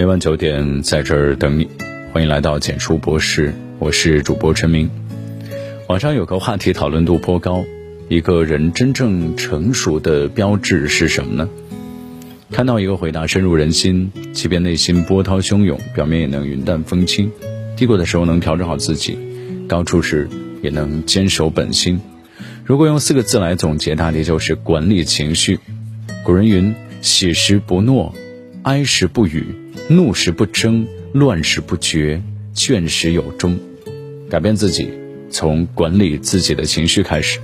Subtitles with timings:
[0.00, 1.68] 每晚九点在这儿等你，
[2.10, 4.88] 欢迎来到简书博士，我是主播陈明。
[5.88, 7.66] 网上有个话题讨论度颇高，
[8.08, 11.50] 一个人真正成熟的标志是什么呢？
[12.50, 17.30] 看到一个回答深入人心，即便内心波涛汹涌，表面也能云淡风轻，
[17.76, 19.18] 低谷的时候能调整好自己，
[19.68, 20.26] 高处时
[20.62, 22.00] 也能坚守本心。
[22.64, 25.60] 如果用四个字来总结，大抵就是管理情绪。
[26.24, 28.14] 古人云：喜时不诺，
[28.62, 29.44] 哀时不语，
[29.92, 32.22] 怒时不争，乱时不绝，
[32.54, 33.58] 倦时有终。
[34.30, 34.88] 改变自己，
[35.30, 37.40] 从管理自己的情绪开始。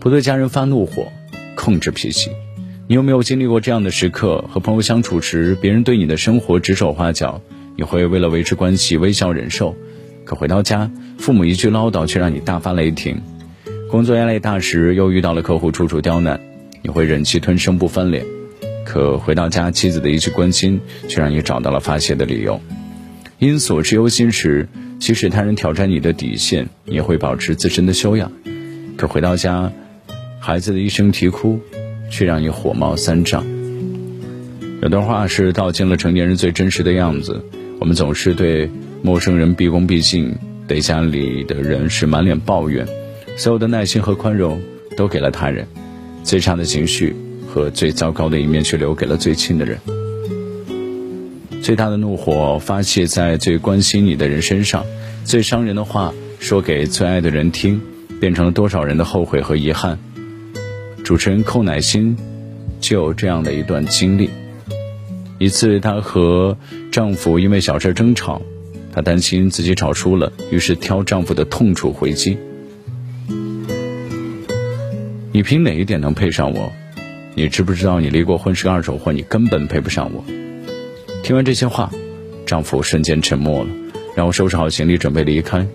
[0.00, 1.06] 不对家人发怒火，
[1.54, 2.32] 控制脾气。
[2.88, 4.44] 你有没有经历过这样的时刻？
[4.50, 7.40] 和朋友相处时，别人对你的生活指手画脚，
[7.76, 9.72] 你会为了维持关系微笑忍受；
[10.24, 13.22] 可回到家，父母一句唠叨却让你大发雷霆。
[13.88, 16.40] 工作压力大时，又遇到了客户处处刁难，
[16.82, 18.24] 你会忍气吞声不翻脸；
[18.84, 22.60] 可回到家，妻子的一句关心，却让你找到了发泄的理由。
[23.38, 28.30] 因琐事忧心时，即使他人挑战你的底线，也会保持自身的修养；
[28.96, 29.72] 可回到家，
[30.40, 31.58] 孩子的一声啼哭，
[32.10, 33.44] 却让你火冒三丈。
[34.80, 37.44] 有段话是道尽了成年人最真实的样子：
[37.80, 38.68] 我们总是对
[39.02, 42.86] 陌生人毕恭毕敬，对家里的人是满脸抱怨。
[43.36, 44.60] 所有的耐心和宽容
[44.96, 45.66] 都给了他人，
[46.22, 47.16] 最差的情绪
[47.52, 49.78] 和最糟糕的一面却留给了最亲的人。
[51.60, 54.86] 最大的怒火发泄在最关心你的人身上，
[55.22, 57.78] 最伤人的话说给最爱的人听，
[58.18, 59.98] 变成了多少人的后悔和遗憾。
[61.04, 62.16] 主持人寇乃馨
[62.80, 64.30] 就有这样的一段经历：
[65.38, 66.56] 一次，她和
[66.90, 68.40] 丈夫因为小事争吵，
[68.94, 72.38] 她担心自己吵输了，于是挑丈夫的痛处回击。
[75.32, 76.72] 你凭哪一点能配上我？
[77.34, 79.12] 你知不知道你离过婚是个二手货？
[79.12, 80.24] 你根本配不上我。
[81.22, 81.90] 听完这些话，
[82.44, 83.70] 丈夫瞬间沉默了，
[84.14, 85.66] 然后收拾好行李准备离开。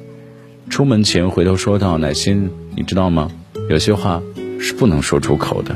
[0.70, 3.32] 出门前回头说道：“乃馨，你知道吗？
[3.70, 4.22] 有些话
[4.60, 5.76] 是不能说出口的。”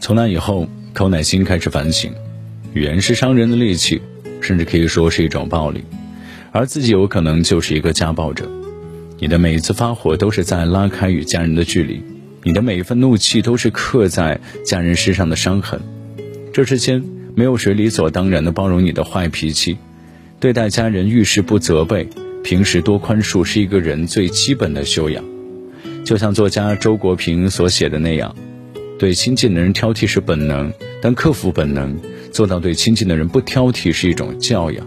[0.00, 2.12] 从那以后，寇乃馨开始反省：
[2.72, 4.00] 语言是伤人的利器，
[4.40, 5.84] 甚至可以说是一种暴力，
[6.50, 8.50] 而自己有可能就是一个家暴者。
[9.18, 12.02] 你的每一次发火都是在拉开与家人的距离。
[12.42, 15.80] 你的每一份怒气都是刻在家人身上的伤痕，
[16.52, 19.76] 这世间没有谁理所当然的包容你的坏脾气，
[20.38, 22.08] 对待家人遇事不责备，
[22.42, 25.22] 平时多宽恕是一个人最基本的修养。
[26.02, 28.34] 就像作家周国平所写的那样，
[28.98, 31.98] 对亲近的人挑剔是本能，但克服本能，
[32.32, 34.86] 做到对亲近的人不挑剔是一种教养。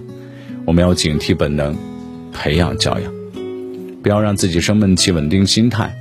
[0.66, 1.78] 我们要警惕本能，
[2.34, 3.14] 培养教养，
[4.02, 5.96] 不要让自己生闷气，稳定心态。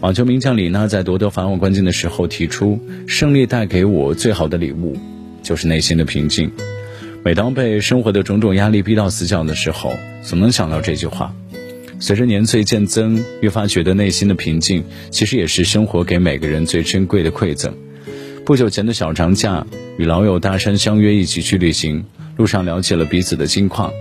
[0.00, 4.96] 网球名将李娜在夺得法网冠军的时候提出：“胜利带给我最好的礼物，
[5.42, 6.50] 就是内心的平静。”
[7.22, 11.34] 每当被生活的种种压力逼到死角的时候，总能想到这句话。
[11.98, 17.74] 随着年岁渐增，越发觉得内心的平静，其实也是生活给每个人最珍贵的馈赠。
[18.46, 19.66] 不久前的小长假，
[19.98, 22.06] 与老友大山相约一起去旅行，
[22.38, 23.92] 路上了解了彼此的近况。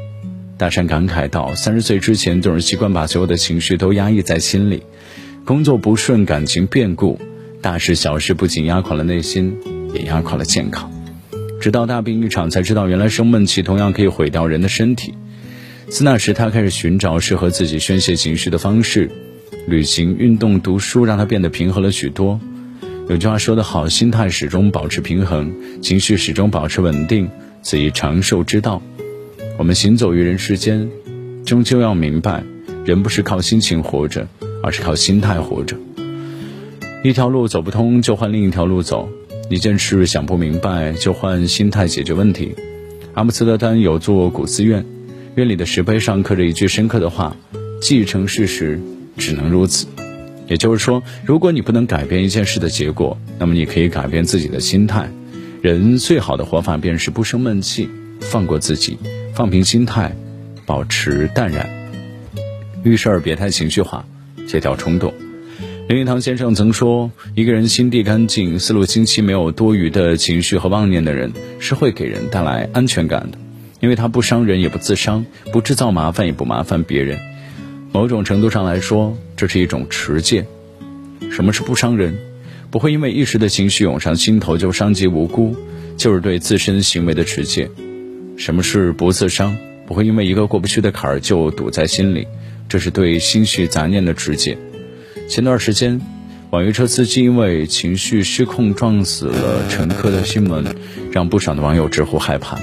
[0.58, 4.82] 大山感慨道：“三十岁之前，总是习惯把所有的情绪都压抑在心里。”
[5.46, 7.20] 工作不顺，感情变故，
[7.62, 9.58] 大事小事不仅压垮了内心，
[9.94, 10.92] 也压垮了健康。
[11.60, 15.14] 直到大病一场，才知道原来生闷气同样可以毁掉人的身体。
[15.88, 19.10] 自那时，他开始寻找适合自己宣泄情绪的方式，
[19.68, 22.40] 旅行、运动、读书，让他变得平和了许多。
[23.10, 25.52] 有句话说得好：心态始终保持平衡，
[25.82, 27.28] 情绪始终保持稳定，
[27.64, 28.82] 此亦长寿之道。
[29.58, 30.88] 我们行走于人世间，
[31.44, 32.44] 终究要明白，
[32.86, 34.28] 人不是靠心情活着。
[34.62, 35.76] 而是靠心态活着。
[37.04, 39.08] 一条路走不通，就换另一条路走；
[39.50, 42.54] 一件事想不明白，就换心态解决问题。
[43.14, 44.86] 阿姆斯特丹有座古寺院，
[45.36, 47.36] 院里的石碑上刻着一句深刻的话
[47.82, 48.80] ：“既成事实，
[49.18, 49.88] 只能如此。”
[50.48, 55.10] 也就是说，如果你不能改变一件事的结果，那么你可以改变自己的心态。
[55.62, 57.88] 人最好的活法便是不生闷气，
[58.20, 58.98] 放过自己，
[59.34, 60.16] 放平心态，
[60.66, 61.70] 保持淡然。
[62.84, 64.06] 遇事儿别太情绪化。
[64.50, 65.14] 戒掉冲动。
[65.88, 73.38] 林语堂先生曾说：“一个人心地干净、思路清晰、没有多余的情绪和妄念的人，是会给人带来安全感的，
[73.80, 77.20] 因为他不伤人，也不自伤，不制造麻烦，也不麻烦别人。
[77.92, 80.44] 某种程度上来说，这是一种持戒。
[81.30, 82.18] 什么是不伤人？
[82.72, 85.56] 不会因为一时的情绪涌上心头就伤及无辜，
[85.96, 87.70] 就是对自身行为的持戒。
[88.36, 89.56] 什么是不自伤？
[89.86, 92.26] 不会因为一个过不去的坎儿就堵在心里。”
[92.70, 94.58] 这是对心绪杂念的直解。
[95.28, 96.00] 前段时间，
[96.52, 100.64] 网约车司机因为情绪失控撞死了乘客的新闻，
[101.12, 102.60] 让不少的网友直呼害怕。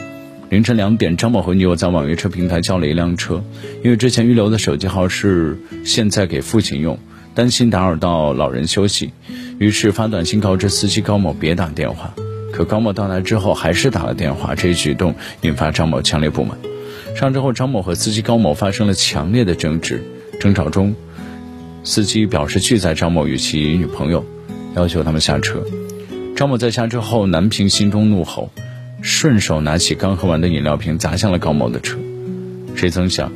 [0.49, 3.43] 凌晨两点，张某和女友在网约车平台叫了一辆车，
[3.82, 6.97] 因为之前预留的手机号是现在给父亲用，
[7.35, 9.11] 担心打扰到老人休息，
[9.59, 12.14] 于是发短信告知司机高某别打电话。
[12.52, 16.56] 可高某到达之后还是打了电话，这一举动引发张某强烈不满。
[17.17, 20.05] 上车后，张某和司机高某发生了强烈的争执，
[20.39, 20.95] 争吵中，
[21.83, 24.23] 司机表示拒载张某与其女朋友，
[24.75, 25.65] 要求他们下车。
[26.37, 28.51] 张某在下车后难平心中怒吼。
[29.01, 31.97] 顺手拿起刚喝完的饮料瓶砸向了高某的车，
[32.75, 33.33] 谁曾想，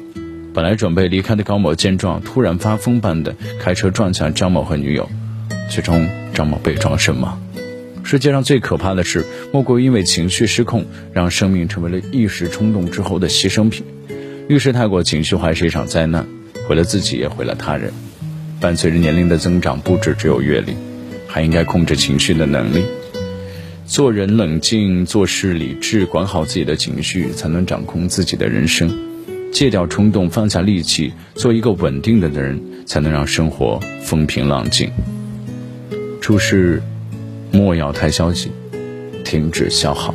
[0.52, 5.08] 本来准备离开的高某见状，突然发疯般的开车撞向张某和女友，
[5.70, 7.40] 最终张某被撞身亡。
[8.10, 13.86] 世界上最可怕的事，莫过于因为情绪失控，让生命成为了一时冲动之后的牺牲品。
[14.48, 16.26] 遇事太过情绪化是一场灾难，
[16.66, 17.92] 毁了自己也毁了他人。
[18.58, 20.74] 伴随着年龄的增长，不止只有阅历，
[21.28, 22.82] 还应该控制情绪的能力。
[23.86, 28.90] 做人冷静，做事理智，管好自己的情绪，才能掌控自己的人生。
[29.52, 34.90] 戒掉冲动，放下戾气，做一个稳定的人，才能让生活风平浪静。
[36.20, 36.82] 处事
[37.52, 38.50] 莫要太消极，
[39.24, 40.14] 停止消耗。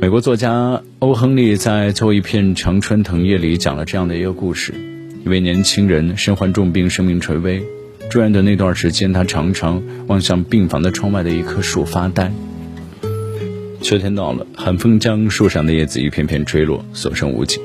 [0.00, 4.72] 美国作家欧·亨利在《最后一片常春藤叶》里讲了这样的一个故事：
[5.24, 7.62] 一位年轻人身患重病，生命垂危。
[8.08, 12.32] 住院的那段时间，他常常望向病房的窗外的一棵树发呆。
[13.82, 17.60] 秋天到了，寒风将树上的叶子一片片吹落，所剩无几。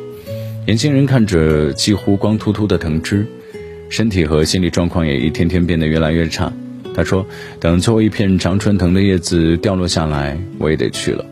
[0.65, 3.25] 年轻人看着几乎光秃秃的藤枝，
[3.89, 6.51] 身体和心理状况也一天天变得越来越差。
[6.95, 7.25] 他说
[7.59, 11.25] ：“等最后一片常春藤的叶子掉落下来，我也得去了。”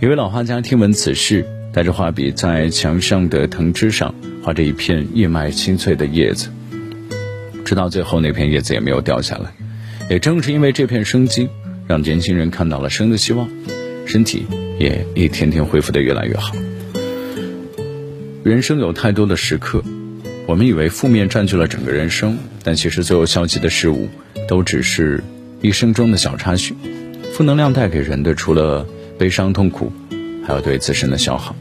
[0.00, 6.48] 一位老画家听闻此事，带着画笔在墙上的藤枝上画着一片叶脉清脆的叶子。
[7.64, 9.52] 直到最后，那片叶子也没有掉下来。
[10.08, 11.48] 也正是因为这片生机，
[11.88, 13.48] 让年轻人看到了生的希望，
[14.06, 14.46] 身体
[14.78, 16.54] 也一天天恢复得越来越好。
[18.44, 19.82] 人生有太多的时刻，
[20.46, 24.08] 我们以为负面占据了整个人生，但其实所有消极的事物，
[24.48, 25.22] 都只是
[25.60, 26.74] 一生中的小插曲。
[27.32, 28.86] 负能量带给人的，除了
[29.18, 29.92] 悲伤痛苦，
[30.46, 31.54] 还有对自身的消耗。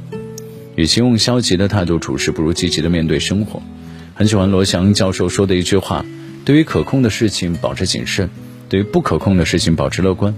[0.76, 3.62] 与其用消极的态度处事，不如积极的面对生活。
[4.14, 6.06] 很喜欢罗翔教授说的一句话：
[6.46, 8.30] 对于可控的事情保持谨慎，
[8.70, 10.36] 对于不可控的事情保持乐观。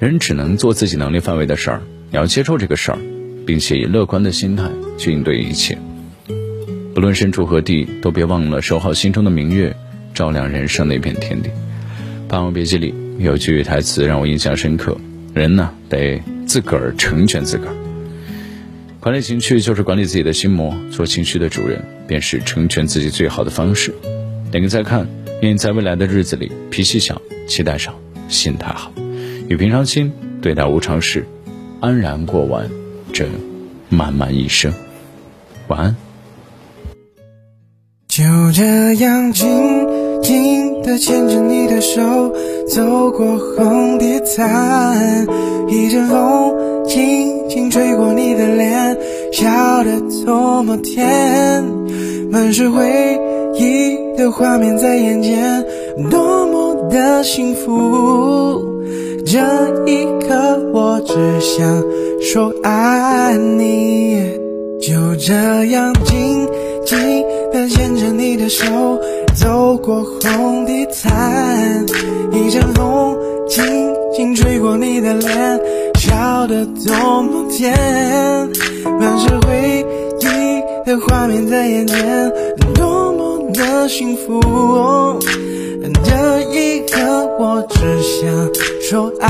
[0.00, 2.98] 人只能做自己能力范围的事儿，你要接受这个事儿，
[3.44, 5.76] 并且以乐观的心态去应对一切。
[6.94, 9.76] 不论身处何地，都别忘了守好心中的明月，
[10.18, 11.48] 照亮人生的一片天地。
[12.26, 14.98] 《霸王别姬》里有句台词让我印象深刻：
[15.32, 17.74] 人呢，得自个儿成全自个儿。
[18.98, 23.94] 管理情绪就是管理自己的心魔，做情绪的主人便是成全自己最好的方式。
[24.50, 25.06] 点个再看，
[25.40, 27.94] 愿你在未来的日子里脾气小，期待少，
[28.28, 28.92] 心态好，
[29.48, 30.12] 与平常心
[30.42, 31.24] 对待无常事，
[31.78, 32.68] 安然过完
[33.12, 33.28] 这
[33.88, 34.74] 漫漫一生。
[35.68, 35.96] 晚安。
[38.08, 39.32] 就这样
[40.22, 42.00] 紧的牵着你的手，
[42.68, 45.26] 走过红地毯，
[45.68, 46.54] 一阵风
[46.86, 48.96] 轻轻吹过你的脸，
[49.32, 51.64] 笑得多么甜，
[52.30, 53.18] 满是回
[53.54, 55.64] 忆的画面在眼前，
[56.10, 58.62] 多么的幸福。
[59.24, 59.38] 这
[59.86, 61.82] 一刻，我只想
[62.20, 64.22] 说爱你，
[64.80, 65.34] 就这
[65.66, 66.46] 样静
[66.84, 66.98] 静。
[67.68, 68.64] 牵着你的手，
[69.38, 71.86] 走过红地毯，
[72.32, 73.16] 一阵风
[73.48, 73.64] 轻
[74.12, 75.60] 轻吹过你的脸，
[75.94, 77.72] 笑得多么甜，
[78.98, 79.84] 满是回
[80.20, 82.32] 忆的画面在眼前，
[82.74, 84.40] 多么的幸福。
[86.04, 86.98] 这一刻，
[87.38, 88.28] 我只想
[88.82, 89.28] 说爱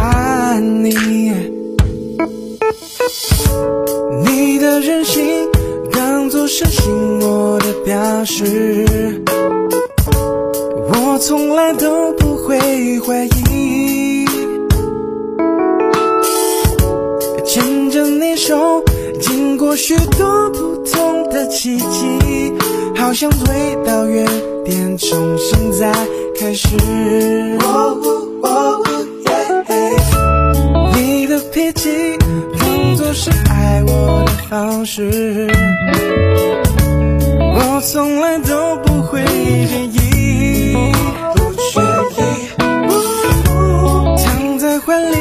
[20.59, 22.53] 不同的奇迹，
[22.97, 24.27] 好像回到原
[24.65, 25.93] 点，重新再
[26.39, 26.67] 开始。
[30.97, 32.19] 你的脾气，
[32.59, 35.49] 当作是爱我的方式。
[37.55, 40.93] 我从来都不会介意。
[41.35, 41.81] 不介
[42.17, 42.21] 意，
[44.25, 45.17] 躺在怀里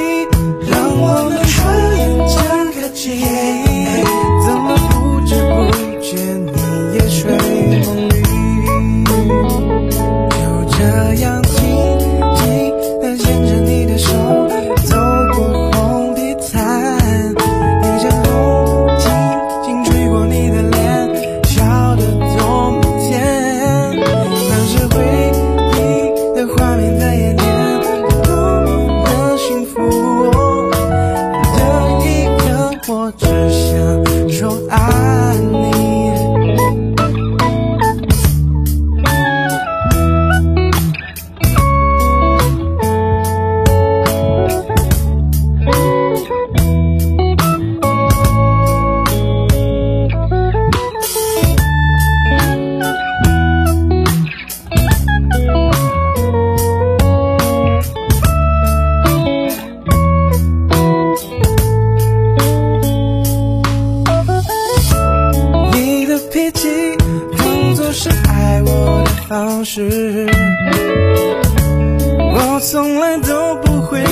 [68.77, 70.27] 我的方式，
[72.19, 74.03] 我从来都不会。